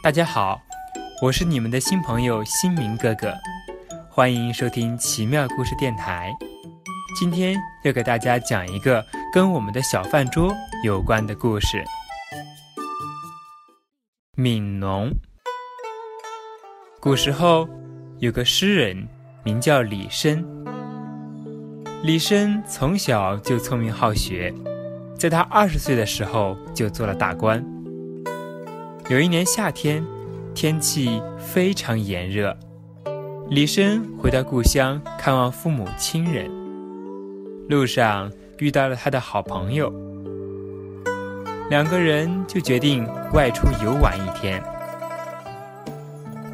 [0.00, 0.62] 大家好，
[1.20, 3.34] 我是你们的新朋友新明哥哥，
[4.08, 6.32] 欢迎收听奇妙故事电台。
[7.18, 11.84] 今天要给大家讲一个跟我们的小饭桌有关的故事。
[14.36, 15.10] 悯农。
[17.00, 17.68] 古时候
[18.18, 19.08] 有个诗人
[19.42, 20.44] 名叫李绅，
[22.04, 24.54] 李绅从小就聪明好学，
[25.18, 27.64] 在他二十岁的时候就做了大官。
[29.08, 30.04] 有一年夏天，
[30.54, 32.54] 天气非常炎热，
[33.48, 36.46] 李绅回到故乡看望父母亲人。
[37.70, 39.90] 路上遇到了他的好朋友，
[41.70, 44.62] 两个人就决定外出游玩一天。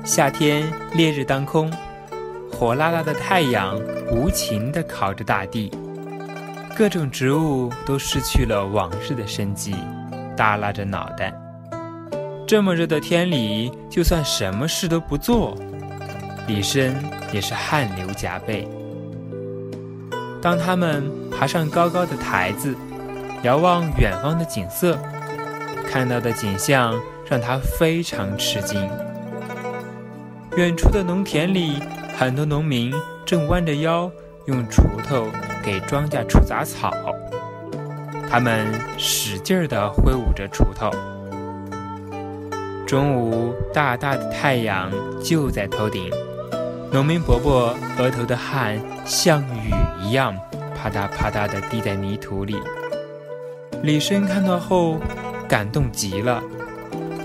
[0.04, 1.68] 夏天烈日当空，
[2.52, 3.76] 火辣辣的太阳
[4.12, 5.72] 无情地烤着大地，
[6.76, 9.74] 各种植物都失去了往日的生机，
[10.36, 11.34] 耷拉着脑袋。
[12.46, 15.56] 这么热的天里，就算什么事都不做，
[16.46, 16.92] 李绅
[17.32, 18.68] 也是汗流浃背。
[20.42, 22.74] 当他们爬上高高的台子，
[23.42, 24.98] 遥望远方的景色，
[25.90, 28.86] 看到的景象让他非常吃惊。
[30.58, 31.80] 远处的农田里，
[32.14, 32.92] 很多农民
[33.24, 34.10] 正弯着腰，
[34.44, 35.28] 用锄头
[35.62, 36.92] 给庄稼除杂草。
[38.30, 38.66] 他们
[38.98, 40.90] 使劲儿地挥舞着锄头。
[42.94, 44.88] 中午，大大的太阳
[45.20, 46.08] 就在头顶，
[46.92, 50.32] 农民伯伯额头的汗像雨一样
[50.76, 52.54] 啪嗒啪嗒地滴在泥土里。
[53.82, 55.00] 李绅看到后，
[55.48, 56.40] 感动极了。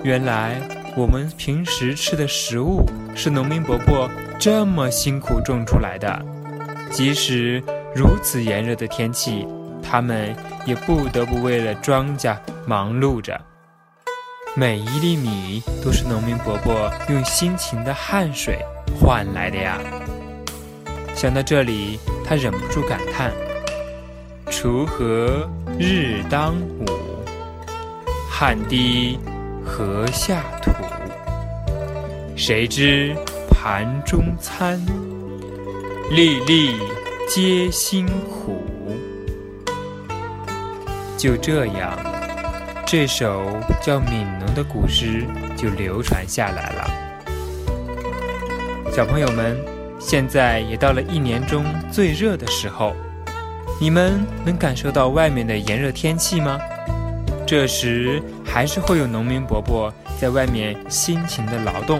[0.01, 0.59] 原来
[0.97, 2.83] 我们平时吃的食物
[3.15, 4.09] 是农民伯伯
[4.39, 6.19] 这么辛苦种出来的，
[6.89, 7.61] 即使
[7.93, 9.47] 如此炎热的天气，
[9.83, 13.39] 他们也不得不为了庄稼忙碌着。
[14.59, 18.59] 每一粒米都是农民伯伯用辛勤的汗水
[18.99, 19.79] 换来的呀！
[21.15, 23.31] 想到这里，他忍不住感叹
[24.51, 25.49] ：“锄禾
[25.79, 26.85] 日当午，
[28.29, 29.17] 汗滴
[29.65, 30.71] 禾下土。
[32.35, 33.15] 谁知
[33.49, 34.77] 盘中餐，
[36.11, 36.75] 粒粒
[37.29, 38.61] 皆辛苦。”
[41.17, 41.97] 就这样。
[42.91, 45.23] 这首叫《悯农》的古诗
[45.55, 46.91] 就流传下来了。
[48.91, 49.55] 小朋友们，
[49.99, 52.95] 现在也到了一年中最热的时候，
[53.79, 56.59] 你们能感受到外面的炎热天气吗？
[57.45, 61.99] 这时还是会有农民伯伯在外面辛勤的劳动，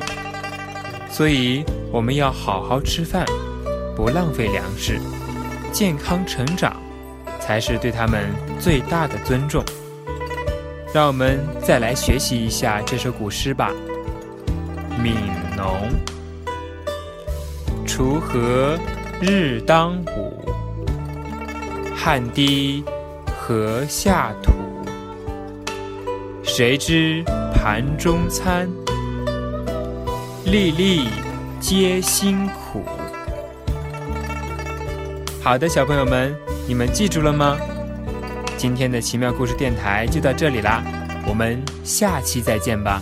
[1.07, 3.23] 所以我们要好好吃饭，
[3.95, 5.00] 不浪费粮食，
[5.71, 6.75] 健康成长，
[7.39, 9.63] 才是对他们最大的尊重。
[10.91, 13.72] 让我们再来学习一下这首古诗吧，
[15.03, 15.13] 《悯
[15.55, 15.88] 农》。
[17.88, 18.75] 锄禾
[19.22, 20.51] 日当午，
[21.95, 22.83] 汗滴
[23.27, 24.51] 禾下土。
[26.44, 27.23] 谁知
[27.53, 28.67] 盘中餐，
[30.45, 31.07] 粒粒
[31.59, 32.83] 皆辛苦。
[35.44, 36.35] 好的，小朋友们，
[36.67, 37.56] 你们记住了吗？
[38.59, 40.84] 今天的奇妙故事电台就到这里啦，
[41.25, 43.02] 我们下期再见吧。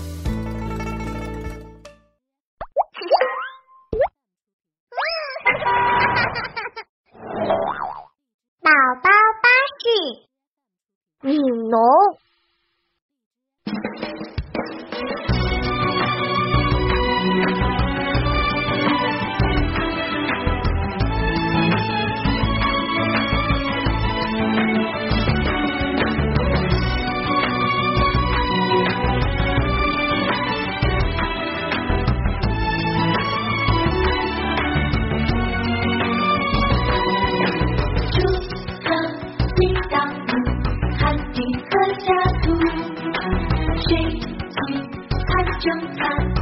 [45.60, 46.37] 谁知